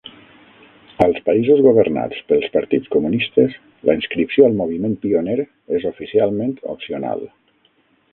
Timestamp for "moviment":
4.63-4.97